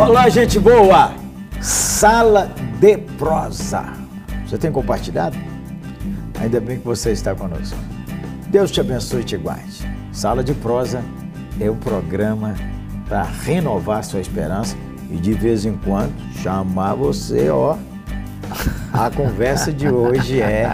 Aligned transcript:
Olá, 0.00 0.30
gente 0.30 0.58
boa! 0.58 1.12
Sala 1.60 2.50
de 2.80 2.96
prosa. 2.96 3.84
Você 4.46 4.56
tem 4.56 4.72
compartilhado? 4.72 5.36
Ainda 6.40 6.58
bem 6.58 6.78
que 6.78 6.86
você 6.86 7.12
está 7.12 7.34
conosco. 7.34 7.76
Deus 8.48 8.70
te 8.70 8.80
abençoe 8.80 9.20
e 9.20 9.24
te 9.24 9.36
guarde. 9.36 9.86
Sala 10.10 10.42
de 10.42 10.54
prosa 10.54 11.04
é 11.60 11.70
um 11.70 11.76
programa 11.76 12.54
para 13.06 13.24
renovar 13.24 14.02
sua 14.02 14.20
esperança 14.20 14.74
e 15.10 15.16
de 15.16 15.34
vez 15.34 15.66
em 15.66 15.76
quando 15.76 16.14
chamar 16.42 16.94
você, 16.94 17.50
ó. 17.50 17.76
A 18.94 19.10
conversa 19.10 19.70
de 19.70 19.86
hoje 19.86 20.40
é 20.40 20.66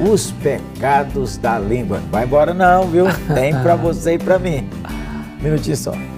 os 0.00 0.30
pecados 0.30 1.36
da 1.38 1.58
língua. 1.58 2.00
Vai 2.08 2.24
embora 2.24 2.54
não, 2.54 2.86
viu? 2.86 3.06
Tem 3.34 3.52
para 3.52 3.74
você 3.74 4.14
e 4.14 4.18
para 4.18 4.38
mim. 4.38 4.70
Minutinho 5.42 5.76
só. 5.76 6.13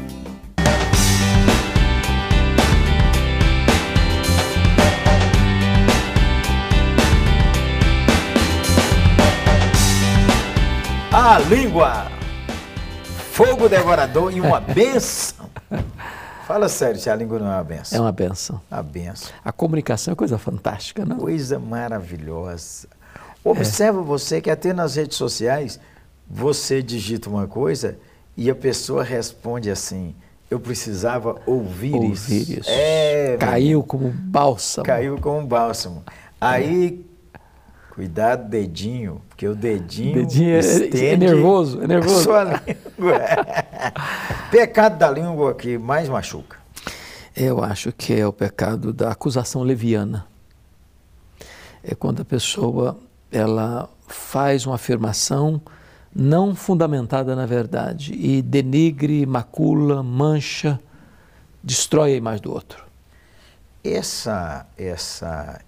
A 11.28 11.40
língua, 11.40 12.06
fogo 13.32 13.68
devorador 13.68 14.32
e 14.32 14.40
uma 14.40 14.60
benção. 14.60 15.50
Fala 16.46 16.68
sério, 16.68 17.00
se 17.00 17.10
a 17.10 17.16
língua 17.16 17.40
não 17.40 17.48
é 17.48 17.56
uma 17.56 17.64
benção. 17.64 17.98
É 17.98 18.00
uma 18.00 18.12
benção. 18.12 18.60
Uma 18.70 18.82
benção. 18.84 19.32
A 19.44 19.50
comunicação 19.50 20.12
é 20.12 20.14
coisa 20.14 20.38
fantástica, 20.38 21.04
não? 21.04 21.18
Coisa 21.18 21.58
maravilhosa. 21.58 22.86
Observa 23.42 24.00
é. 24.00 24.04
você 24.04 24.40
que 24.40 24.48
até 24.48 24.72
nas 24.72 24.94
redes 24.94 25.16
sociais 25.16 25.80
você 26.30 26.80
digita 26.80 27.28
uma 27.28 27.48
coisa 27.48 27.98
e 28.36 28.48
a 28.48 28.54
pessoa 28.54 29.02
responde 29.02 29.68
assim: 29.68 30.14
eu 30.48 30.60
precisava 30.60 31.40
ouvir, 31.44 31.92
ouvir 31.94 32.12
isso. 32.12 32.52
isso. 32.60 32.70
É, 32.70 33.36
Caiu 33.36 33.82
como 33.82 34.12
bálsamo. 34.12 34.86
Caiu 34.86 35.18
como 35.18 35.44
bálsamo. 35.44 36.04
Aí. 36.40 37.04
Cuidado, 37.96 38.50
dedinho, 38.50 39.22
porque 39.26 39.48
o 39.48 39.54
dedinho. 39.56 40.16
Dedinho 40.16 40.54
é, 40.54 41.12
é 41.12 41.16
nervoso, 41.16 41.82
é 41.82 41.86
nervoso. 41.86 42.24
Sua 42.24 42.44
língua. 42.60 43.20
pecado 44.50 44.98
da 44.98 45.10
língua 45.10 45.54
que 45.54 45.78
mais 45.78 46.06
machuca. 46.06 46.58
Eu 47.34 47.64
acho 47.64 47.90
que 47.92 48.12
é 48.12 48.26
o 48.26 48.34
pecado 48.34 48.92
da 48.92 49.12
acusação 49.12 49.62
leviana. 49.62 50.26
É 51.82 51.94
quando 51.94 52.20
a 52.20 52.24
pessoa 52.24 52.98
ela 53.32 53.88
faz 54.06 54.66
uma 54.66 54.74
afirmação 54.74 55.58
não 56.14 56.54
fundamentada 56.54 57.34
na 57.34 57.46
verdade 57.46 58.12
e 58.12 58.42
denigre, 58.42 59.24
macula, 59.24 60.02
mancha, 60.02 60.78
destrói 61.64 62.12
a 62.12 62.16
imagem 62.16 62.42
do 62.42 62.52
outro. 62.52 62.84
Essa, 63.82 64.66
essa, 64.76 65.60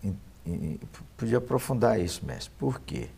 podia 1.19 1.37
aprofundar 1.37 2.01
isso, 2.01 2.25
mestre. 2.25 2.51
Por 2.59 2.81
quê? 2.81 3.11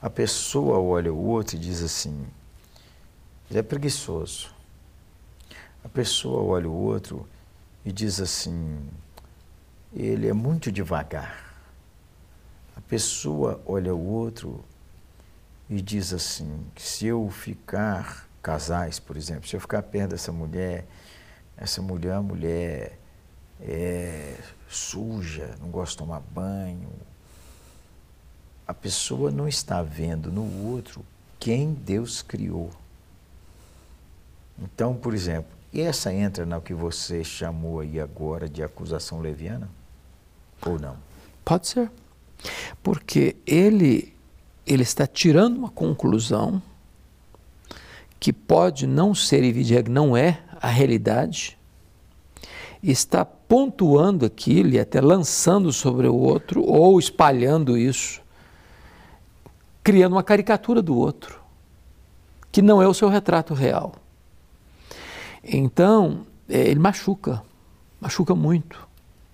A 0.00 0.08
pessoa 0.08 0.78
olha 0.78 1.12
o 1.12 1.18
outro 1.18 1.56
e 1.56 1.58
diz 1.58 1.82
assim, 1.82 2.24
ele 3.50 3.58
é 3.58 3.62
preguiçoso. 3.62 4.54
A 5.84 5.88
pessoa 5.88 6.42
olha 6.42 6.68
o 6.68 6.72
outro 6.72 7.26
e 7.84 7.90
diz 7.90 8.20
assim, 8.20 8.78
ele 9.92 10.28
é 10.28 10.32
muito 10.32 10.70
devagar 10.70 11.52
pessoa 12.92 13.58
olha 13.64 13.94
o 13.94 14.06
outro 14.06 14.62
e 15.70 15.80
diz 15.80 16.12
assim: 16.12 16.62
se 16.76 17.06
eu 17.06 17.26
ficar, 17.30 18.28
casais, 18.42 18.98
por 18.98 19.16
exemplo, 19.16 19.48
se 19.48 19.56
eu 19.56 19.60
ficar 19.60 19.82
perto 19.82 20.10
dessa 20.10 20.30
mulher, 20.30 20.84
essa 21.56 21.80
mulher 21.80 22.10
é 22.10 22.18
uma 22.18 22.22
mulher 22.22 22.98
é, 23.62 24.36
suja, 24.68 25.54
não 25.58 25.70
gosta 25.70 25.92
de 25.92 25.96
tomar 25.96 26.20
banho. 26.20 26.90
A 28.66 28.74
pessoa 28.74 29.30
não 29.30 29.48
está 29.48 29.82
vendo 29.82 30.30
no 30.30 30.68
outro 30.68 31.04
quem 31.38 31.72
Deus 31.72 32.22
criou. 32.22 32.70
Então, 34.58 34.94
por 34.94 35.14
exemplo, 35.14 35.50
e 35.72 35.80
essa 35.80 36.12
entra 36.12 36.44
no 36.46 36.60
que 36.60 36.74
você 36.74 37.24
chamou 37.24 37.80
aí 37.80 37.98
agora 37.98 38.48
de 38.48 38.62
acusação 38.62 39.20
leviana? 39.20 39.68
Ou 40.64 40.78
não? 40.78 40.96
Pode 41.44 41.66
ser. 41.66 41.90
Porque 42.82 43.36
ele, 43.46 44.14
ele 44.66 44.82
está 44.82 45.06
tirando 45.06 45.56
uma 45.56 45.70
conclusão 45.70 46.62
que 48.20 48.32
pode 48.32 48.86
não 48.86 49.14
ser 49.14 49.42
evidente, 49.42 49.90
não 49.90 50.16
é 50.16 50.40
a 50.60 50.68
realidade, 50.68 51.58
está 52.82 53.24
pontuando 53.24 54.24
aquilo 54.24 54.70
e 54.70 54.78
até 54.78 55.00
lançando 55.00 55.72
sobre 55.72 56.06
o 56.06 56.14
outro 56.14 56.62
ou 56.62 57.00
espalhando 57.00 57.76
isso, 57.76 58.21
criando 59.82 60.12
uma 60.12 60.22
caricatura 60.22 60.80
do 60.80 60.96
outro, 60.96 61.40
que 62.50 62.62
não 62.62 62.80
é 62.80 62.86
o 62.86 62.94
seu 62.94 63.08
retrato 63.08 63.54
real. 63.54 63.94
Então, 65.42 66.26
é, 66.48 66.60
ele 66.68 66.78
machuca, 66.78 67.42
machuca 68.00 68.34
muito 68.34 68.86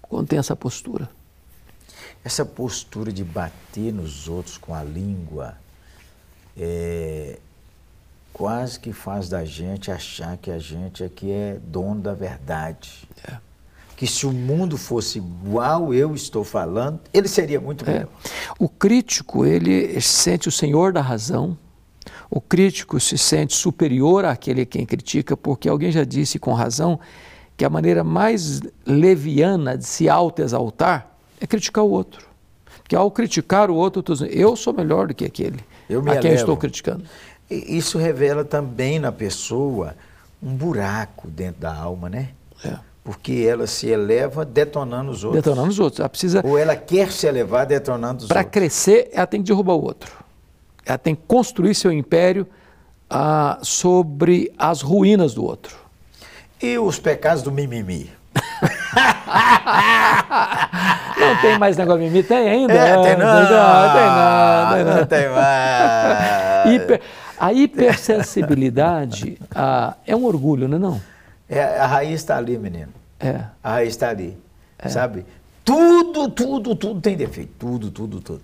quando 0.02 0.28
tem 0.28 0.38
essa 0.38 0.56
postura. 0.56 1.10
Essa 2.24 2.44
postura 2.44 3.12
de 3.12 3.22
bater 3.22 3.92
nos 3.92 4.28
outros 4.28 4.58
com 4.58 4.74
a 4.74 4.82
língua 4.82 5.56
é, 6.56 7.38
quase 8.32 8.78
que 8.80 8.92
faz 8.92 9.28
da 9.28 9.44
gente 9.44 9.90
achar 9.90 10.36
que 10.36 10.50
a 10.50 10.58
gente 10.58 11.04
é 11.04 11.08
que 11.08 11.30
é 11.30 11.58
dono 11.62 12.00
da 12.00 12.14
verdade. 12.14 13.08
É. 13.24 13.47
Que 13.98 14.06
se 14.06 14.24
o 14.24 14.32
mundo 14.32 14.76
fosse 14.76 15.18
igual 15.18 15.92
eu 15.92 16.14
estou 16.14 16.44
falando, 16.44 17.00
ele 17.12 17.26
seria 17.26 17.60
muito 17.60 17.84
é. 17.84 17.92
melhor. 17.92 18.08
É. 18.24 18.28
O 18.56 18.68
crítico, 18.68 19.44
ele 19.44 20.00
sente 20.00 20.46
o 20.46 20.52
senhor 20.52 20.92
da 20.92 21.00
razão, 21.00 21.58
o 22.30 22.40
crítico 22.40 23.00
se 23.00 23.18
sente 23.18 23.56
superior 23.56 24.24
àquele 24.24 24.64
quem 24.64 24.86
critica, 24.86 25.36
porque 25.36 25.68
alguém 25.68 25.90
já 25.90 26.04
disse 26.04 26.38
com 26.38 26.52
razão 26.52 27.00
que 27.56 27.64
a 27.64 27.68
maneira 27.68 28.04
mais 28.04 28.60
leviana 28.86 29.76
de 29.76 29.84
se 29.84 30.08
autoexaltar 30.08 31.10
é 31.40 31.46
criticar 31.46 31.82
o 31.82 31.90
outro. 31.90 32.24
Porque 32.78 32.94
ao 32.94 33.10
criticar 33.10 33.68
o 33.68 33.74
outro, 33.74 34.00
eu, 34.06 34.14
dizendo, 34.14 34.30
eu 34.30 34.54
sou 34.54 34.72
melhor 34.72 35.08
do 35.08 35.14
que 35.14 35.24
aquele 35.24 35.58
eu 35.90 36.00
me 36.00 36.12
a 36.12 36.20
quem 36.20 36.34
estou 36.34 36.56
criticando. 36.56 37.02
Isso 37.50 37.98
revela 37.98 38.44
também 38.44 39.00
na 39.00 39.10
pessoa 39.10 39.96
um 40.40 40.54
buraco 40.54 41.26
dentro 41.28 41.62
da 41.62 41.74
alma, 41.74 42.08
né? 42.08 42.28
É. 42.64 42.78
Porque 43.08 43.48
ela 43.50 43.66
se 43.66 43.88
eleva 43.88 44.44
detonando 44.44 45.12
os 45.12 45.24
outros. 45.24 45.42
Detonando 45.42 45.70
os 45.70 45.80
outros. 45.80 45.98
Ela 45.98 46.10
precisa... 46.10 46.42
Ou 46.44 46.58
ela 46.58 46.76
quer 46.76 47.10
se 47.10 47.26
elevar 47.26 47.64
detonando 47.64 48.24
os 48.24 48.28
pra 48.28 48.40
outros. 48.40 48.52
Para 48.52 48.60
crescer, 48.60 49.08
ela 49.14 49.26
tem 49.26 49.40
que 49.40 49.46
derrubar 49.46 49.72
o 49.72 49.82
outro. 49.82 50.12
Ela 50.84 50.98
tem 50.98 51.14
que 51.14 51.22
construir 51.26 51.74
seu 51.74 51.90
império 51.90 52.46
ah, 53.08 53.58
sobre 53.62 54.52
as 54.58 54.82
ruínas 54.82 55.32
do 55.32 55.42
outro. 55.42 55.74
E 56.60 56.78
os 56.78 56.98
pecados 56.98 57.42
do 57.42 57.50
mimimi? 57.50 58.10
não 61.18 61.36
tem 61.40 61.58
mais 61.58 61.78
negócio 61.78 62.02
de 62.02 62.08
mimimi? 62.08 62.24
Tem 62.24 62.46
ainda? 62.46 62.74
É, 62.74 62.92
tem 62.92 63.16
não. 63.16 63.26
Não, 63.26 63.46
tem 63.46 63.56
não, 63.56 64.74
tem 64.74 64.84
não. 64.84 64.96
Não 64.98 65.06
tem 65.06 65.30
mais. 65.30 66.74
Hiper, 66.82 67.00
a 67.40 67.54
hipersensibilidade 67.54 69.38
a, 69.54 69.94
é 70.06 70.14
um 70.14 70.26
orgulho, 70.26 70.68
não 70.68 70.76
é 70.76 70.80
não? 70.80 71.00
É, 71.48 71.62
a 71.62 71.86
raiz 71.86 72.16
está 72.16 72.36
ali, 72.36 72.58
menino. 72.58 72.97
É. 73.20 73.44
A 73.62 73.72
raiz 73.72 73.90
está 73.90 74.10
ali, 74.10 74.36
é. 74.78 74.88
sabe? 74.88 75.24
Tudo, 75.64 76.30
tudo, 76.30 76.74
tudo 76.74 77.00
tem 77.00 77.16
defeito. 77.16 77.52
Tudo, 77.58 77.90
tudo, 77.90 78.20
tudo. 78.20 78.42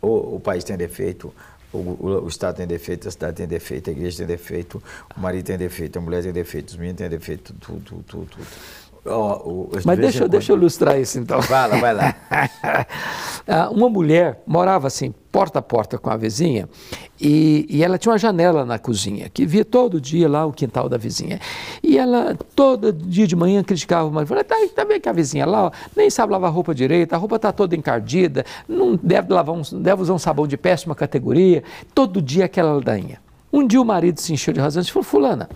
O, 0.00 0.36
o 0.36 0.40
país 0.40 0.64
tem 0.64 0.76
defeito, 0.76 1.32
o, 1.72 1.78
o, 1.78 2.24
o, 2.24 2.28
Estado 2.28 2.56
tem 2.56 2.66
defeito, 2.66 3.08
a 3.08 3.10
cidade 3.10 3.36
tem 3.36 3.46
defeito, 3.46 3.90
a 3.90 3.92
igreja 3.92 4.18
tem 4.18 4.26
defeito, 4.26 4.82
o 5.16 5.20
marido 5.20 5.46
tem 5.46 5.58
defeito, 5.58 5.98
a 5.98 6.02
mulher 6.02 6.22
tem 6.22 6.32
defeito, 6.32 6.68
os 6.68 6.76
meninos 6.76 6.98
têm 6.98 7.08
defeito, 7.08 7.52
tudo, 7.54 7.80
tudo, 7.80 8.02
tudo. 8.02 8.26
tudo. 8.26 8.46
Oh, 9.06 9.68
Mas 9.84 9.98
deixa, 9.98 10.26
deixa 10.26 10.52
eu 10.52 10.56
ilustrar 10.56 10.98
isso 10.98 11.18
então. 11.18 11.42
Fala, 11.42 11.76
vai 11.76 11.94
lá. 11.94 12.14
Ah, 13.46 13.68
uma 13.68 13.90
mulher 13.90 14.42
morava 14.46 14.86
assim, 14.86 15.12
porta 15.30 15.58
a 15.58 15.62
porta 15.62 15.98
com 15.98 16.08
a 16.08 16.16
vizinha, 16.16 16.66
e, 17.20 17.66
e, 17.68 17.84
ela 17.84 17.98
tinha 17.98 18.10
uma 18.12 18.16
janela 18.16 18.64
na 18.64 18.78
cozinha, 18.78 19.28
que 19.28 19.44
via 19.44 19.66
todo 19.66 20.00
dia 20.00 20.26
lá 20.26 20.46
o 20.46 20.52
quintal 20.52 20.88
da 20.88 20.96
vizinha. 20.96 21.38
E 21.82 21.98
ela, 21.98 22.34
todo 22.56 22.90
dia 22.90 23.26
de 23.26 23.36
manhã, 23.36 23.62
criticava 23.62 24.08
o 24.08 24.10
marido. 24.10 24.28
Falava, 24.28 24.44
tá, 24.46 24.56
tá 24.74 24.84
vendo 24.84 25.02
que 25.02 25.08
a 25.10 25.12
vizinha 25.12 25.44
lá 25.44 25.66
ó, 25.66 25.70
nem 25.94 26.08
sabe 26.08 26.32
lavar 26.32 26.50
roupa 26.50 26.74
direito, 26.74 27.12
a 27.12 27.18
roupa 27.18 27.36
está 27.36 27.52
toda 27.52 27.76
encardida, 27.76 28.46
não 28.66 28.96
deve, 28.96 29.30
lavar 29.30 29.54
um, 29.54 29.62
deve 29.78 30.00
usar 30.00 30.14
um 30.14 30.18
sabão 30.18 30.46
de 30.46 30.56
péssima 30.56 30.94
categoria. 30.94 31.62
Todo 31.94 32.22
dia 32.22 32.46
aquela 32.46 32.72
ladainha. 32.72 33.20
Um 33.52 33.66
dia 33.66 33.80
o 33.80 33.84
marido 33.84 34.18
se 34.20 34.32
encheu 34.32 34.54
de 34.54 34.60
razão 34.60 34.82
e 34.82 34.86
falou, 34.86 35.04
fulana, 35.04 35.50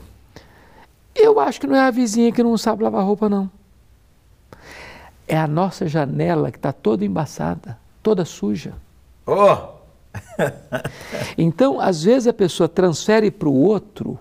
eu 1.19 1.38
acho 1.41 1.61
que 1.61 1.67
não 1.67 1.76
é 1.76 1.81
a 1.81 1.91
vizinha 1.91 2.32
que 2.32 2.43
não 2.43 2.56
sabe 2.56 2.82
lavar 2.82 3.05
roupa, 3.05 3.29
não. 3.29 3.50
É 5.26 5.37
a 5.37 5.47
nossa 5.47 5.87
janela 5.87 6.50
que 6.50 6.59
está 6.59 6.73
toda 6.73 7.05
embaçada, 7.05 7.79
toda 8.03 8.25
suja. 8.25 8.73
Oh! 9.26 9.76
então, 11.37 11.81
às 11.81 12.03
vezes 12.03 12.26
a 12.26 12.32
pessoa 12.32 12.69
transfere 12.69 13.31
para 13.31 13.49
o 13.49 13.55
outro 13.55 14.19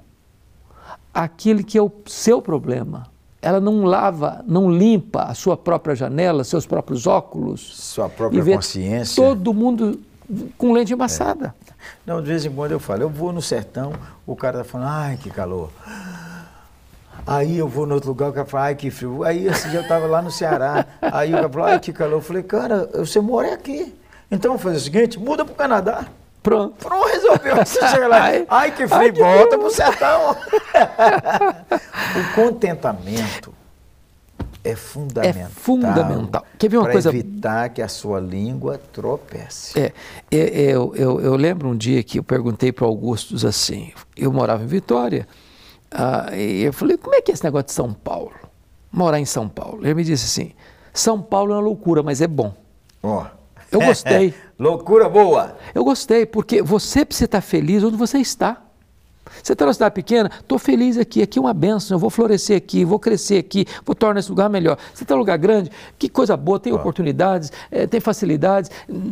aquilo 1.14 1.64
que 1.64 1.78
é 1.78 1.82
o 1.82 1.92
seu 2.06 2.42
problema. 2.42 3.08
ela 3.42 3.60
não 3.62 3.86
lava, 3.86 4.44
não 4.46 4.70
limpa 4.70 5.24
a 5.24 5.34
sua 5.34 5.56
própria 5.56 5.96
janela, 5.96 6.44
seus 6.44 6.66
próprios 6.66 7.08
óculos. 7.08 7.76
Sua 7.76 8.10
própria 8.10 8.44
consciência. 8.44 9.16
Todo 9.16 9.54
mundo 9.54 10.00
com 10.58 10.74
lente 10.74 10.94
embaçada. 10.94 11.56
É. 11.66 11.74
Não, 12.06 12.22
de 12.22 12.28
vez 12.28 12.46
em 12.46 12.52
quando 12.52 12.74
eu 12.74 12.80
falo, 12.80 13.04
eu 13.04 13.10
vou 13.10 13.32
no 13.32 13.42
sertão, 13.42 13.94
o 14.26 14.36
cara 14.36 14.60
tá 14.60 14.64
falando, 14.64 14.90
ai 14.90 15.18
que 15.18 15.30
calor. 15.30 15.70
Aí 17.26 17.58
eu 17.58 17.68
vou 17.68 17.86
no 17.86 17.96
outro 17.96 18.10
lugar, 18.10 18.30
o 18.30 18.34
cara 18.34 18.46
fala, 18.46 18.66
ai 18.66 18.76
que 18.76 18.90
frio. 18.90 19.24
Aí 19.24 19.48
esse 19.48 19.70
dia 19.70 19.80
eu 19.80 19.84
estava 19.84 20.06
lá 20.08 20.22
no 20.22 20.32
Ceará, 20.32 20.86
aí 21.02 21.30
o 21.30 21.36
cara 21.36 21.50
falou, 21.50 21.68
ai 21.68 21.80
que 21.80 21.94
calor. 21.94 22.18
Eu 22.18 22.22
falei, 22.22 22.44
cara, 22.44 22.90
você 22.94 23.20
mora 23.20 23.54
aqui. 23.54 23.96
Então 24.30 24.52
vamos 24.52 24.64
fazer 24.64 24.78
o 24.78 24.80
seguinte, 24.80 25.20
muda 25.20 25.46
para 25.46 25.54
o 25.54 25.56
Canadá. 25.56 26.06
Pronto. 26.44 26.76
Pronto, 26.78 27.08
resolveu. 27.08 27.58
Você 27.66 27.86
chega 27.90 28.08
lá, 28.08 28.24
ai, 28.24 28.46
ai 28.48 28.72
que 28.72 28.88
frio, 28.88 29.00
ai, 29.00 29.12
que 29.12 29.20
volta 29.20 29.58
para 29.58 29.68
o 29.68 29.70
sertão. 29.70 30.32
o 32.16 32.36
contentamento 32.36 33.54
é 34.64 34.76
fundamental. 34.76 35.42
É 35.42 35.50
fundamental. 35.50 36.46
Quer 36.58 36.70
ver 36.70 36.78
uma 36.78 36.90
coisa? 36.90 37.10
evitar 37.10 37.70
que 37.70 37.82
a 37.82 37.88
sua 37.88 38.20
língua 38.20 38.80
tropece. 38.92 39.80
É, 39.80 39.94
é, 40.30 40.38
é, 40.38 40.72
eu, 40.72 40.94
eu, 40.96 41.22
eu 41.22 41.36
lembro 41.36 41.70
um 41.70 41.76
dia 41.76 42.04
que 42.04 42.20
eu 42.20 42.24
perguntei 42.24 42.72
para 42.72 42.86
Augustus 42.86 43.46
assim, 43.46 43.94
eu 44.16 44.32
morava 44.32 44.64
em 44.64 44.68
Vitória, 44.68 45.28
uh, 45.94 46.34
e 46.36 46.64
eu 46.64 46.74
falei, 46.74 46.98
como 46.98 47.16
é 47.16 47.22
que 47.22 47.32
é 47.32 47.34
esse 47.34 47.44
negócio 47.44 47.68
de 47.68 47.74
São 47.74 47.94
Paulo? 47.94 48.34
Morar 48.92 49.20
em 49.20 49.26
São 49.26 49.48
Paulo. 49.48 49.86
Ele 49.86 49.94
me 49.94 50.04
disse 50.04 50.26
assim, 50.26 50.54
São 50.94 51.22
Paulo 51.22 51.54
é 51.54 51.56
uma 51.56 51.62
loucura, 51.62 52.02
mas 52.02 52.22
é 52.22 52.28
bom. 52.28 52.54
Ó. 53.04 53.24
Oh. 53.24 53.38
Eu 53.72 53.82
gostei. 53.82 54.34
loucura 54.58 55.10
boa. 55.10 55.58
Eu 55.76 55.84
gostei, 55.84 56.26
porque 56.26 56.62
você 56.62 57.06
precisa 57.06 57.26
estar 57.26 57.42
feliz 57.42 57.84
onde 57.84 57.98
você 57.98 58.18
está. 58.18 58.62
Você 59.44 59.54
está 59.54 59.66
numa 59.66 59.74
cidade 59.74 59.94
pequena, 59.94 60.32
estou 60.40 60.58
feliz 60.58 60.98
aqui, 60.98 61.22
aqui 61.22 61.38
é 61.38 61.42
uma 61.42 61.54
benção, 61.54 61.96
eu 61.96 62.00
vou 62.00 62.10
florescer 62.10 62.58
aqui, 62.58 62.86
vou 62.86 63.00
crescer 63.00 63.38
aqui, 63.38 63.66
vou 63.86 63.96
tornar 63.96 64.20
esse 64.20 64.30
lugar 64.30 64.50
melhor. 64.50 64.78
Você 64.94 65.04
está 65.04 65.16
num 65.16 65.20
lugar 65.20 65.38
grande, 65.38 65.72
que 65.98 66.10
coisa 66.10 66.36
boa, 66.38 66.60
tem 66.60 66.74
oportunidades, 66.74 67.52
é, 67.70 67.86
tem 67.86 68.00
facilidades, 68.00 68.72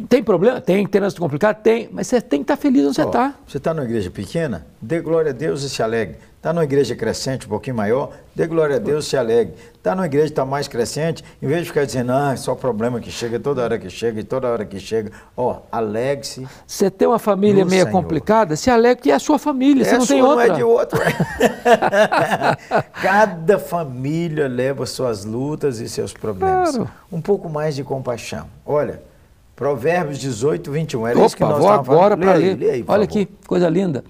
tem 0.09 0.23
problema? 0.23 0.61
Tem, 0.61 0.77
tem 0.77 0.87
trânsito 0.87 1.21
complicado? 1.21 1.61
Tem, 1.61 1.89
mas 1.91 2.07
você 2.07 2.21
tem 2.21 2.39
que 2.39 2.43
estar 2.43 2.55
tá 2.55 2.61
feliz 2.61 2.85
onde 2.85 2.95
você 2.95 3.03
está. 3.03 3.35
Você 3.47 3.57
está 3.57 3.73
numa 3.73 3.85
igreja 3.85 4.09
pequena, 4.09 4.65
dê 4.81 4.99
glória 5.01 5.31
a 5.31 5.33
Deus 5.33 5.63
e 5.63 5.69
se 5.69 5.83
alegre. 5.83 6.17
Está 6.45 6.53
numa 6.53 6.63
igreja 6.63 6.95
crescente, 6.95 7.47
um 7.47 7.49
pouquinho 7.49 7.75
maior, 7.75 8.11
dê 8.35 8.45
glória 8.45 8.75
a 8.75 8.79
Deus, 8.79 9.07
se 9.07 9.17
alegre. 9.17 9.55
Está 9.73 9.95
numa 9.95 10.05
igreja 10.05 10.27
que 10.27 10.33
está 10.33 10.45
mais 10.45 10.67
crescente, 10.67 11.23
em 11.41 11.47
vez 11.47 11.61
de 11.61 11.69
ficar 11.69 11.85
dizendo, 11.85 12.11
ah, 12.11 12.33
é 12.33 12.35
só 12.35 12.53
problema 12.53 12.99
que 12.99 13.09
chega, 13.09 13.39
toda 13.39 13.63
hora 13.63 13.79
que 13.79 13.89
chega 13.89 14.19
e 14.19 14.23
toda 14.23 14.47
hora 14.47 14.63
que 14.63 14.79
chega, 14.79 15.11
ó, 15.35 15.61
alegre-se. 15.71 16.47
Você 16.67 16.91
tem 16.91 17.07
uma 17.07 17.17
família 17.17 17.65
meio 17.65 17.89
complicada, 17.89 18.55
se 18.55 18.69
alegre 18.69 19.01
que 19.01 19.09
é 19.09 19.15
a 19.15 19.19
sua 19.19 19.39
família, 19.39 19.81
é 19.81 19.85
você 19.85 19.97
não 19.97 20.05
tem 20.05 20.21
outra. 20.21 20.45
Não 20.45 20.53
é 20.53 20.55
de 20.55 20.63
outra. 20.63 20.99
Cada 23.01 23.57
família 23.57 24.47
leva 24.47 24.85
suas 24.85 25.25
lutas 25.25 25.79
e 25.79 25.89
seus 25.89 26.13
problemas. 26.13 26.75
Claro. 26.75 26.91
Um 27.11 27.21
pouco 27.21 27.49
mais 27.49 27.75
de 27.75 27.83
compaixão. 27.83 28.45
Olha, 28.63 29.01
Provérbios 29.55 30.19
18, 30.19 30.71
21. 30.71 31.07
Era 31.07 31.17
Opa, 31.17 31.25
isso 31.25 31.37
que 31.37 31.43
nós 31.43 31.57
vou 31.57 31.69
agora 31.69 32.15
para 32.15 32.33
ler. 32.33 32.55
ler 32.55 32.69
aí, 32.69 32.79
Olha 32.81 32.85
favor. 32.85 33.03
aqui, 33.03 33.27
coisa 33.47 33.67
linda. 33.67 34.03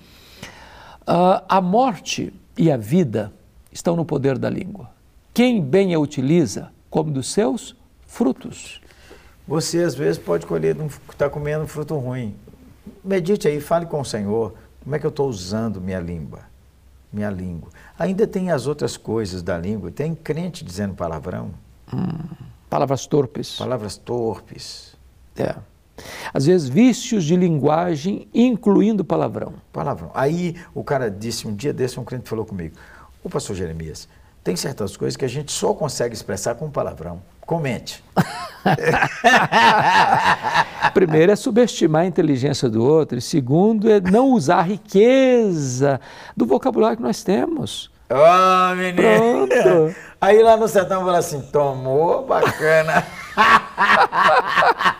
Uh, 1.07 1.45
a 1.47 1.61
morte 1.61 2.33
e 2.57 2.71
a 2.71 2.77
vida 2.77 3.31
estão 3.71 3.95
no 3.95 4.03
poder 4.03 4.37
da 4.37 4.49
língua. 4.49 4.89
Quem 5.33 5.61
bem 5.61 5.93
a 5.93 5.99
utiliza, 5.99 6.71
come 6.89 7.11
dos 7.11 7.31
seus 7.31 7.75
frutos. 8.07 8.81
Você 9.47 9.83
às 9.83 9.93
vezes 9.93 10.17
pode 10.17 10.45
colher, 10.47 10.75
está 11.09 11.29
comendo 11.29 11.65
um 11.65 11.67
fruto 11.67 11.95
ruim. 11.97 12.35
Medite 13.03 13.47
aí, 13.47 13.61
fale 13.61 13.85
com 13.85 13.99
o 13.99 14.05
Senhor. 14.05 14.55
Como 14.83 14.95
é 14.95 14.99
que 14.99 15.05
eu 15.05 15.09
estou 15.09 15.29
usando 15.29 15.79
minha 15.79 15.99
língua? 15.99 16.39
Minha 17.13 17.29
língua. 17.29 17.69
Ainda 17.99 18.25
tem 18.25 18.49
as 18.49 18.65
outras 18.65 18.97
coisas 18.97 19.43
da 19.43 19.57
língua. 19.57 19.91
Tem 19.91 20.15
crente 20.15 20.65
dizendo 20.65 20.95
palavrão. 20.95 21.51
Hum, 21.93 22.17
palavras 22.69 23.05
torpes. 23.05 23.57
Palavras 23.57 23.97
torpes. 23.97 24.95
É. 25.35 25.55
Às 26.33 26.45
vezes, 26.45 26.67
vícios 26.67 27.23
de 27.23 27.35
linguagem, 27.35 28.27
incluindo 28.33 29.03
palavrão. 29.03 29.53
Palavrão. 29.71 30.11
Aí 30.13 30.55
o 30.73 30.83
cara 30.83 31.09
disse, 31.09 31.47
um 31.47 31.55
dia 31.55 31.73
desse, 31.73 31.99
um 31.99 32.03
cliente 32.03 32.29
falou 32.29 32.45
comigo: 32.45 32.75
Ô 33.23 33.29
pastor 33.29 33.55
Jeremias, 33.55 34.07
tem 34.43 34.55
certas 34.55 34.95
coisas 34.95 35.17
que 35.17 35.25
a 35.25 35.29
gente 35.29 35.51
só 35.51 35.73
consegue 35.73 36.13
expressar 36.13 36.55
com 36.55 36.69
palavrão. 36.69 37.21
Comente. 37.41 38.03
Primeiro 40.93 41.31
é 41.31 41.35
subestimar 41.35 42.03
a 42.03 42.05
inteligência 42.05 42.69
do 42.69 42.83
outro, 42.83 43.17
e 43.17 43.21
segundo 43.21 43.89
é 43.89 43.99
não 43.99 44.31
usar 44.31 44.57
a 44.57 44.63
riqueza 44.63 45.99
do 46.35 46.45
vocabulário 46.45 46.97
que 46.97 47.03
nós 47.03 47.23
temos. 47.23 47.91
Ô, 48.09 48.15
oh, 48.15 48.75
menino! 48.75 49.47
Pronto. 49.47 49.95
Aí 50.21 50.41
lá 50.41 50.57
no 50.57 50.67
sertão 50.67 51.03
fala 51.03 51.17
assim: 51.17 51.41
tomou, 51.41 52.25
bacana. 52.25 53.05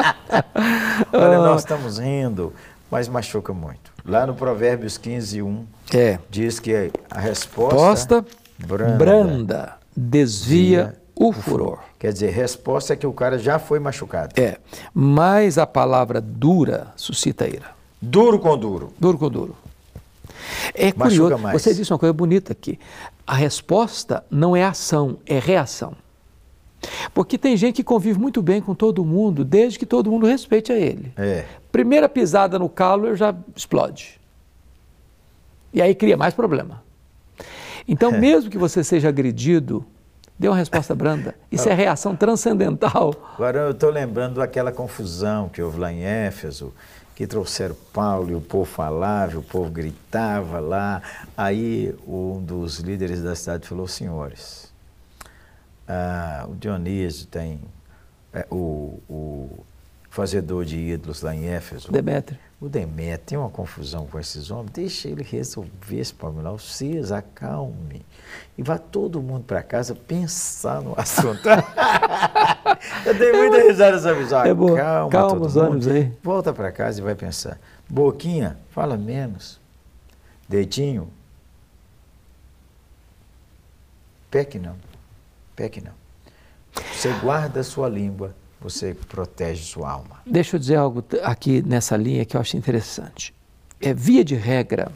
Olha, 1.12 1.38
nós 1.38 1.62
estamos 1.62 1.98
rindo, 1.98 2.52
mas 2.90 3.08
machuca 3.08 3.52
muito. 3.52 3.92
Lá 4.04 4.26
no 4.26 4.34
Provérbios 4.34 4.96
15, 4.96 5.42
1, 5.42 5.66
é. 5.94 6.18
diz 6.28 6.58
que 6.58 6.90
a 7.10 7.20
resposta 7.20 8.24
branda, 8.58 8.96
branda 8.96 9.76
desvia 9.96 10.96
o 11.14 11.32
furor. 11.32 11.80
Quer 11.98 12.12
dizer, 12.12 12.30
resposta 12.30 12.94
é 12.94 12.96
que 12.96 13.06
o 13.06 13.12
cara 13.12 13.38
já 13.38 13.58
foi 13.58 13.78
machucado. 13.78 14.40
É, 14.40 14.58
mas 14.94 15.58
a 15.58 15.66
palavra 15.66 16.20
dura 16.20 16.88
suscita 16.96 17.46
ira. 17.46 17.70
Duro 18.00 18.38
com 18.38 18.56
duro. 18.56 18.92
Duro 18.98 19.18
com 19.18 19.28
duro. 19.28 19.56
É 20.74 20.90
curioso, 20.90 21.36
você 21.52 21.74
disse 21.74 21.92
uma 21.92 21.98
coisa 21.98 22.12
bonita 22.12 22.52
aqui. 22.52 22.78
A 23.26 23.34
resposta 23.34 24.24
não 24.30 24.56
é 24.56 24.64
ação, 24.64 25.18
é 25.26 25.38
reação. 25.38 25.94
Porque 27.12 27.36
tem 27.36 27.56
gente 27.56 27.76
que 27.76 27.84
convive 27.84 28.18
muito 28.18 28.40
bem 28.42 28.60
com 28.60 28.74
todo 28.74 29.04
mundo, 29.04 29.44
desde 29.44 29.78
que 29.78 29.86
todo 29.86 30.10
mundo 30.10 30.26
respeite 30.26 30.72
a 30.72 30.78
ele. 30.78 31.12
É. 31.16 31.44
Primeira 31.70 32.08
pisada 32.08 32.58
no 32.58 32.68
calo, 32.68 33.14
já 33.14 33.34
explode. 33.54 34.20
E 35.72 35.80
aí 35.80 35.94
cria 35.94 36.16
mais 36.16 36.34
problema. 36.34 36.82
Então, 37.86 38.14
é. 38.14 38.18
mesmo 38.18 38.50
que 38.50 38.58
você 38.58 38.82
seja 38.82 39.08
agredido, 39.08 39.84
dê 40.38 40.48
uma 40.48 40.56
resposta 40.56 40.94
branda. 40.94 41.34
Isso 41.50 41.68
é 41.68 41.74
reação 41.74 42.16
transcendental. 42.16 43.14
Agora, 43.34 43.58
eu 43.60 43.70
estou 43.72 43.90
lembrando 43.90 44.36
daquela 44.36 44.72
confusão 44.72 45.48
que 45.48 45.62
houve 45.62 45.78
lá 45.78 45.92
em 45.92 46.02
Éfeso, 46.02 46.72
que 47.14 47.26
trouxeram 47.26 47.76
Paulo 47.92 48.30
e 48.30 48.34
o 48.34 48.40
povo 48.40 48.64
falava, 48.64 49.38
o 49.38 49.42
povo 49.42 49.70
gritava 49.70 50.58
lá. 50.58 51.02
Aí 51.36 51.94
um 52.06 52.42
dos 52.42 52.78
líderes 52.78 53.22
da 53.22 53.34
cidade 53.34 53.68
falou: 53.68 53.86
Senhores, 53.86 54.69
ah, 55.92 56.46
o 56.48 56.54
Dionísio 56.54 57.26
tem 57.26 57.60
é, 58.32 58.46
o, 58.48 59.02
o, 59.08 59.66
fazedor 60.08 60.64
de 60.64 60.76
ídolos 60.76 61.20
lá 61.20 61.34
em 61.34 61.48
Éfeso. 61.48 61.90
Demétrio. 61.90 62.38
O 62.60 62.68
Demétrio 62.68 63.26
tem 63.26 63.38
uma 63.38 63.50
confusão 63.50 64.06
com 64.06 64.16
esses 64.16 64.52
homens. 64.52 64.70
Deixa 64.70 65.08
ele 65.08 65.24
resolver 65.24 65.98
esse 65.98 66.14
problema. 66.14 66.52
Vocês 66.52 67.10
acalme. 67.10 68.06
E 68.56 68.62
vá 68.62 68.78
todo 68.78 69.20
mundo 69.20 69.42
para 69.42 69.64
casa 69.64 69.92
pensar 69.96 70.80
no 70.80 70.94
assunto. 70.96 71.42
Eu 73.04 73.14
dei 73.14 73.32
muita 73.32 73.60
risada 73.60 73.96
nessa 73.96 74.14
visão. 74.14 74.44
É 74.44 74.54
boa. 74.54 74.76
Calma, 74.76 75.10
Calma 75.10 75.44
os 75.44 75.56
ânimos 75.56 75.88
aí. 75.88 76.12
Volta 76.22 76.52
para 76.52 76.70
casa 76.70 77.00
e 77.00 77.02
vai 77.02 77.16
pensar. 77.16 77.58
Boquinha, 77.88 78.56
fala 78.70 78.96
menos. 78.96 79.58
Deitinho, 80.48 81.10
peque 84.30 84.56
não 84.56 84.90
peque 85.60 85.82
não. 85.82 85.92
Você 86.94 87.12
guarda 87.20 87.60
a 87.60 87.64
sua 87.64 87.86
língua, 87.86 88.34
você 88.58 88.94
protege 88.94 89.62
sua 89.62 89.90
alma. 89.90 90.22
Deixa 90.24 90.56
eu 90.56 90.60
dizer 90.60 90.76
algo 90.76 91.04
aqui 91.22 91.60
nessa 91.60 91.98
linha 91.98 92.24
que 92.24 92.34
eu 92.34 92.40
acho 92.40 92.56
interessante. 92.56 93.34
É 93.78 93.92
via 93.92 94.24
de 94.24 94.34
regra, 94.34 94.90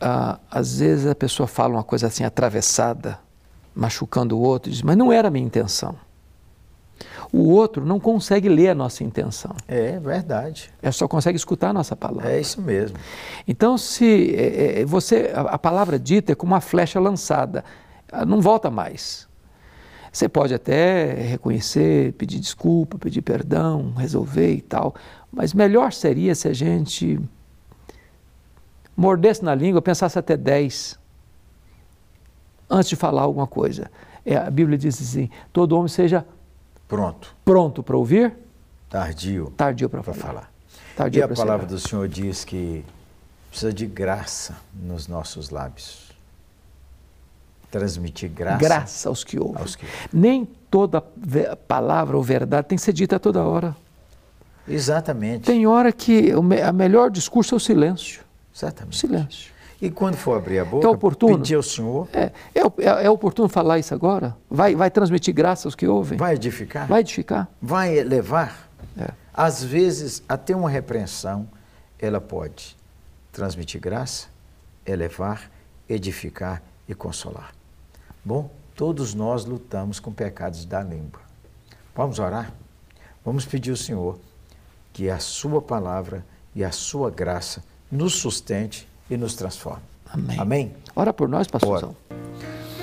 ah, 0.00 0.38
às 0.50 0.78
vezes 0.78 1.06
a 1.06 1.14
pessoa 1.14 1.46
fala 1.46 1.74
uma 1.74 1.84
coisa 1.84 2.06
assim 2.06 2.24
atravessada, 2.24 3.18
machucando 3.74 4.38
o 4.38 4.40
outro, 4.40 4.70
diz, 4.70 4.80
mas 4.80 4.96
não 4.96 5.12
era 5.12 5.28
a 5.28 5.30
minha 5.30 5.44
intenção. 5.44 5.96
O 7.30 7.50
outro 7.50 7.84
não 7.84 8.00
consegue 8.00 8.48
ler 8.48 8.68
a 8.70 8.74
nossa 8.74 9.04
intenção. 9.04 9.54
É 9.68 9.98
verdade. 9.98 10.72
É 10.80 10.90
só 10.92 11.06
consegue 11.06 11.36
escutar 11.36 11.70
a 11.70 11.72
nossa 11.72 11.94
palavra. 11.96 12.32
É 12.32 12.40
isso 12.40 12.62
mesmo. 12.62 12.96
Então, 13.46 13.76
se 13.76 14.34
é, 14.34 14.80
é, 14.80 14.84
você 14.84 15.32
a, 15.34 15.40
a 15.40 15.58
palavra 15.58 15.98
dita 15.98 16.32
é 16.32 16.34
como 16.34 16.54
uma 16.54 16.60
flecha 16.60 17.00
lançada, 17.00 17.64
não 18.26 18.40
volta 18.40 18.70
mais. 18.70 19.26
Você 20.14 20.28
pode 20.28 20.54
até 20.54 21.12
reconhecer, 21.12 22.12
pedir 22.12 22.38
desculpa, 22.38 22.96
pedir 22.96 23.20
perdão, 23.20 23.92
resolver 23.94 24.54
e 24.54 24.60
tal, 24.60 24.94
mas 25.32 25.52
melhor 25.52 25.92
seria 25.92 26.36
se 26.36 26.46
a 26.46 26.52
gente 26.52 27.18
mordesse 28.96 29.44
na 29.44 29.52
língua, 29.56 29.82
pensasse 29.82 30.16
até 30.16 30.36
10 30.36 30.96
antes 32.70 32.90
de 32.90 32.94
falar 32.94 33.22
alguma 33.22 33.48
coisa. 33.48 33.90
É, 34.24 34.36
a 34.36 34.48
Bíblia 34.48 34.78
diz 34.78 35.02
assim: 35.02 35.28
todo 35.52 35.76
homem 35.76 35.88
seja 35.88 36.24
pronto, 36.86 37.34
pronto 37.44 37.82
para 37.82 37.96
ouvir, 37.96 38.36
tardio, 38.88 39.52
tardio 39.56 39.90
para 39.90 40.04
falar. 40.04 40.16
falar. 40.16 40.52
Tardio 40.96 41.18
e 41.18 41.22
a 41.24 41.28
palavra 41.28 41.66
do 41.66 41.80
Senhor 41.80 42.06
diz 42.06 42.44
que 42.44 42.84
precisa 43.50 43.72
de 43.72 43.84
graça 43.84 44.56
nos 44.72 45.08
nossos 45.08 45.50
lábios. 45.50 46.13
Transmitir 47.78 48.30
graça, 48.30 48.58
graça 48.58 49.08
aos 49.08 49.24
que 49.24 49.36
ouvem. 49.38 49.60
aos 49.60 49.74
que. 49.74 49.84
Nem 50.12 50.44
toda 50.70 51.00
palavra 51.66 52.16
ou 52.16 52.22
verdade 52.22 52.68
tem 52.68 52.76
que 52.76 52.82
ser 52.84 52.92
dita 52.92 53.18
toda 53.18 53.42
hora. 53.42 53.74
Exatamente. 54.66 55.42
Tem 55.44 55.66
hora 55.66 55.90
que 55.92 56.32
o 56.34 56.42
me- 56.42 56.62
a 56.62 56.72
melhor 56.72 57.10
discurso 57.10 57.54
é 57.54 57.56
o 57.56 57.60
silêncio. 57.60 58.22
Exatamente. 58.54 58.96
Silêncio. 58.96 59.52
E 59.82 59.90
quando 59.90 60.14
for 60.16 60.38
abrir 60.38 60.60
a 60.60 60.64
boca, 60.64 60.78
Então, 60.78 60.92
oportuno. 60.92 61.36
pedir 61.38 61.56
ao 61.56 61.62
Senhor, 61.62 62.08
É, 62.12 62.30
é, 62.54 62.60
é- 62.60 63.04
é 63.06 63.10
oportuno 63.10 63.48
falar 63.48 63.78
isso 63.80 63.92
agora? 63.92 64.36
Vai, 64.48 64.74
vai 64.76 64.88
transmitir 64.90 65.34
graça 65.34 65.66
aos 65.66 65.74
que 65.74 65.86
ouvem? 65.86 66.16
vai 66.16 66.34
edificar, 66.34 66.86
Vai 66.86 67.00
edificar? 67.00 67.48
vai 67.60 67.98
elevar. 67.98 68.68
É. 68.96 69.08
Às 69.34 69.62
vezes, 69.64 70.22
até 70.28 70.54
uma 70.54 70.70
repreensão, 70.70 71.46
ela 71.98 72.20
pode 72.20 72.76
transmitir 73.32 73.80
graça, 73.80 74.28
elevar, 74.86 75.50
edificar 75.88 76.62
e 76.88 76.94
consolar. 76.94 77.50
Bom, 78.24 78.48
todos 78.74 79.12
nós 79.12 79.44
lutamos 79.44 80.00
com 80.00 80.10
pecados 80.10 80.64
da 80.64 80.82
língua. 80.82 81.20
Vamos 81.94 82.18
orar? 82.18 82.52
Vamos 83.22 83.44
pedir 83.44 83.70
ao 83.70 83.76
Senhor 83.76 84.18
que 84.94 85.10
a 85.10 85.18
Sua 85.18 85.60
palavra 85.60 86.24
e 86.54 86.64
a 86.64 86.72
Sua 86.72 87.10
graça 87.10 87.62
nos 87.92 88.14
sustente 88.14 88.88
e 89.10 89.16
nos 89.16 89.34
transforme. 89.34 89.82
Amém. 90.10 90.40
Amém? 90.40 90.74
Ora 90.96 91.12
por 91.12 91.28
nós, 91.28 91.46
pastorzão. 91.46 91.94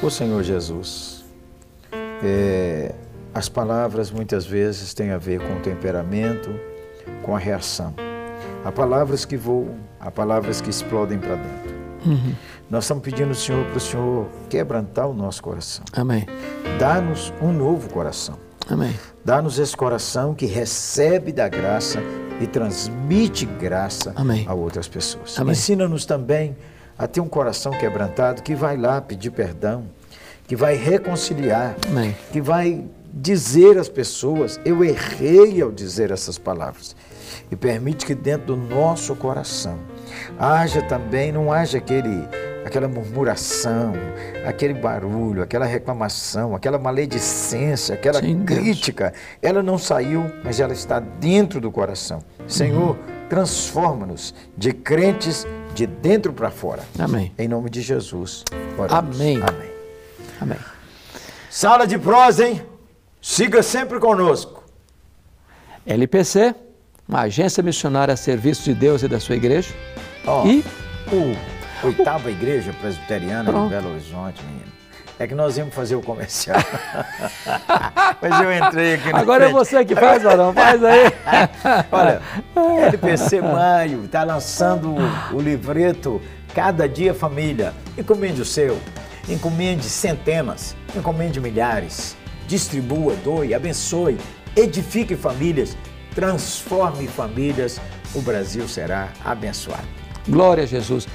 Ô 0.04 0.10
Senhor 0.12 0.44
Jesus, 0.44 1.26
é, 2.24 2.94
as 3.34 3.50
palavras 3.50 4.12
muitas 4.12 4.46
vezes 4.46 4.94
têm 4.94 5.10
a 5.10 5.18
ver 5.18 5.40
com 5.40 5.58
o 5.58 5.62
temperamento, 5.62 6.50
com 7.24 7.36
a 7.36 7.40
reação. 7.40 7.96
Há 8.64 8.72
palavras 8.72 9.26
que 9.26 9.38
voam, 9.38 9.76
há 10.00 10.12
palavras 10.12 10.62
que 10.62 10.70
explodem 10.70 11.18
para 11.18 11.36
dentro. 11.36 11.72
Uhum. 12.06 12.36
Nós 12.72 12.86
estamos 12.86 13.04
pedindo 13.04 13.28
ao 13.28 13.36
Senhor 13.36 13.66
para 13.66 13.76
o 13.76 13.80
Senhor 13.82 14.28
quebrantar 14.50 15.06
o 15.06 15.14
nosso 15.14 15.44
coração. 15.44 15.84
Amém. 15.92 16.26
Dá-nos 16.80 17.34
um 17.42 17.52
novo 17.52 17.90
coração. 17.90 18.38
Amém. 18.66 18.98
Dá-nos 19.26 19.60
esse 19.60 19.76
coração 19.76 20.34
que 20.34 20.46
recebe 20.46 21.34
da 21.34 21.50
graça 21.50 22.00
e 22.40 22.48
transmite 22.48 23.46
graça 23.46 24.14
Amém. 24.16 24.46
a 24.48 24.54
outras 24.54 24.88
pessoas. 24.88 25.38
Amém. 25.38 25.52
Ensina-nos 25.52 26.06
também 26.06 26.56
a 26.98 27.08
ter 27.08 27.20
um 27.20 27.28
coração 27.28 27.74
quebrantado 27.74 28.42
que 28.42 28.56
vai 28.56 28.78
lá 28.78 29.02
pedir 29.02 29.32
perdão, 29.32 29.84
que 30.48 30.56
vai 30.56 30.78
reconciliar, 30.78 31.76
Amém. 31.90 32.16
que 32.32 32.40
vai 32.40 32.86
dizer 33.14 33.78
às 33.78 33.90
pessoas: 33.90 34.62
Eu 34.64 34.82
errei 34.82 35.62
ao 35.62 35.74
dizer 35.74 36.10
essas 36.10 36.38
palavras. 36.38 36.96
E 37.52 37.56
permite 37.58 38.06
que 38.06 38.16
dentro 38.16 38.56
do 38.56 38.56
nosso 38.56 39.14
coração 39.14 39.78
haja 40.40 40.82
também, 40.82 41.34
não 41.34 41.52
haja 41.52 41.80
aquele, 41.80 42.26
aquela 42.66 42.88
murmuração, 42.88 43.94
aquele 44.46 44.74
barulho, 44.74 45.42
aquela 45.42 45.66
reclamação, 45.66 46.56
aquela 46.56 46.78
maledicência, 46.78 47.96
aquela 47.96 48.20
Sim, 48.20 48.38
Deus. 48.44 48.60
crítica. 48.60 49.14
Ela 49.42 49.62
não 49.64 49.78
saiu, 49.78 50.32
mas 50.44 50.60
ela 50.60 50.74
está 50.74 51.00
dentro 51.00 51.60
do 51.60 51.72
coração. 51.72 52.24
Senhor, 52.48 52.98
transforma-nos 53.30 54.34
de 54.58 54.74
crentes 54.74 55.46
de 55.74 55.88
dentro 55.88 56.34
para 56.34 56.52
fora. 56.52 56.84
Amém. 57.00 57.32
Em 57.38 57.48
nome 57.48 57.70
de 57.70 57.82
Jesus. 57.82 58.44
oramos. 58.78 59.20
Amém. 59.20 59.38
Amém. 59.42 59.72
Amém. 60.40 60.58
Sala 61.50 61.86
de 61.86 61.98
prosa, 61.98 62.48
hein? 62.48 62.62
Siga 63.22 63.62
sempre 63.64 64.00
conosco. 64.00 64.64
LPC, 65.86 66.54
uma 67.08 67.22
agência 67.22 67.62
missionária 67.64 68.14
a 68.14 68.18
serviço 68.18 68.64
de 68.64 68.74
Deus 68.74 69.04
e 69.04 69.08
da 69.08 69.20
sua 69.20 69.36
igreja. 69.36 69.74
Ó, 70.26 70.46
E 70.46 70.64
o 71.12 71.36
oitava 71.84 72.30
igreja 72.32 72.74
presbiteriana 72.80 73.50
Pronto. 73.52 73.70
de 73.70 73.76
Belo 73.76 73.92
Horizonte, 73.92 74.44
menino. 74.44 74.72
É 75.20 75.28
que 75.28 75.36
nós 75.36 75.56
íamos 75.56 75.76
fazer 75.76 75.96
o 75.96 76.02
comercial. 76.02 76.58
Mas 78.20 78.42
eu 78.42 78.52
entrei 78.58 78.96
aqui 78.96 79.12
na 79.12 79.20
agora 79.20 79.46
é 79.46 79.50
frente. 79.50 79.60
você 79.60 79.86
que 79.86 79.96
faz, 79.96 80.24
Varão. 80.24 80.52
Faz 80.52 80.84
aí. 80.84 81.14
Olha, 81.92 82.22
LPC 82.88 83.40
Maio 83.42 84.06
está 84.06 84.24
lançando 84.24 84.96
o, 84.96 85.36
o 85.36 85.40
livreto 85.40 86.20
Cada 86.56 86.90
Dia 86.90 87.14
Família. 87.14 87.72
Encomende 87.96 88.42
o 88.42 88.46
seu, 88.46 88.80
encomende 89.30 89.84
centenas, 89.84 90.76
encomende 90.96 91.40
milhares. 91.40 92.18
Distribua, 92.48 93.16
doe, 93.24 93.54
abençoe, 93.54 94.18
edifique 94.56 95.16
famílias, 95.16 95.78
transforme 96.16 97.08
famílias. 97.08 97.80
O 98.16 98.22
Brasil 98.22 98.68
será 98.68 99.10
abençoado. 99.24 99.88
Glória 100.28 100.64
a 100.64 100.68
Jesus. 100.68 101.08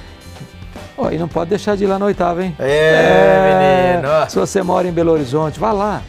Ó, 0.97 1.11
e 1.11 1.17
não 1.17 1.27
pode 1.27 1.49
deixar 1.49 1.77
de 1.77 1.83
ir 1.83 1.87
lá 1.87 1.99
na 1.99 2.05
oitava, 2.05 2.43
hein? 2.43 2.55
É, 2.57 3.99
menino. 4.01 4.29
Se 4.29 4.35
você 4.35 4.63
mora 4.63 4.87
em 4.87 4.91
Belo 4.91 5.11
Horizonte, 5.11 5.59
vá 5.59 5.71
lá. 5.71 6.01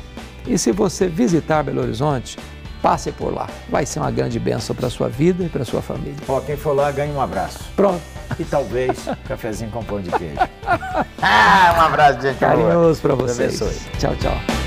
E 0.47 0.57
se 0.57 0.73
você 0.73 1.07
visitar 1.07 1.63
Belo 1.63 1.83
Horizonte, 1.83 2.39
passe 2.83 3.13
por 3.13 3.33
lá. 3.33 3.49
Vai 3.69 3.85
ser 3.85 4.01
uma 4.01 4.11
grande 4.11 4.39
bênção 4.39 4.75
para 4.75 4.87
a 4.87 4.91
sua 4.91 5.09
vida 5.09 5.45
e 5.45 5.49
para 5.49 5.63
a 5.63 5.65
sua 5.65 5.83
família. 5.83 6.17
Ó, 6.27 6.41
quem 6.41 6.57
for 6.57 6.73
lá 6.73 6.91
ganha 6.91 7.13
um 7.13 7.21
abraço. 7.21 7.59
Pronto. 7.77 8.01
E 8.39 8.45
talvez 8.45 9.09
cafezinho 9.29 9.71
com 9.71 9.85
pão 9.85 10.01
de 10.01 10.11
queijo. 10.11 10.37
ah, 11.21 11.75
um 11.77 11.81
abraço, 11.83 12.21
gente. 12.23 12.39
Carinhoso 12.39 13.01
para 13.03 13.15
vocês. 13.15 13.61
abençoe. 13.61 13.91
Tchau, 13.99 14.17
tchau. 14.17 14.58